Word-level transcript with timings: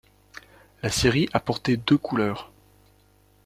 La 0.81 0.89
série 0.89 1.29
a 1.31 1.39
porté 1.39 1.77
deux 1.77 1.99
couleurs. 1.99 2.51